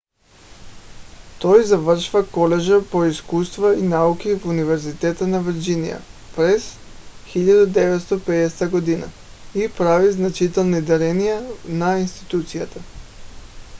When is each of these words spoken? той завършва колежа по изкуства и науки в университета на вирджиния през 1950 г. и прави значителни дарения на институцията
той 1.41 1.63
завършва 1.63 2.29
колежа 2.29 2.89
по 2.89 3.05
изкуства 3.05 3.75
и 3.79 3.81
науки 3.81 4.33
в 4.35 4.45
университета 4.45 5.27
на 5.27 5.41
вирджиния 5.43 6.01
през 6.35 6.75
1950 7.27 8.71
г. 9.01 9.09
и 9.59 9.69
прави 9.77 10.11
значителни 10.11 10.81
дарения 10.81 11.49
на 11.69 11.99
институцията 11.99 12.81